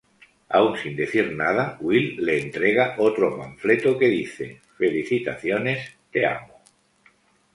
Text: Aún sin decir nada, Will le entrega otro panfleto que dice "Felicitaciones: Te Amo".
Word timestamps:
Aún 0.49 0.77
sin 0.79 0.95
decir 0.95 1.31
nada, 1.35 1.77
Will 1.79 2.17
le 2.25 2.41
entrega 2.41 2.95
otro 2.97 3.37
panfleto 3.37 3.99
que 3.99 4.07
dice 4.07 4.59
"Felicitaciones: 4.75 5.93
Te 6.11 6.25
Amo". 6.25 6.59